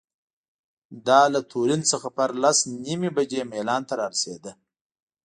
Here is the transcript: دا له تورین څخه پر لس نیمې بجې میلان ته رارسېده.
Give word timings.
دا 1.07 1.21
له 1.33 1.39
تورین 1.51 1.81
څخه 1.91 2.07
پر 2.17 2.29
لس 2.43 2.57
نیمې 2.83 3.09
بجې 3.17 3.41
میلان 3.51 3.81
ته 3.87 3.93
رارسېده. 4.01 4.51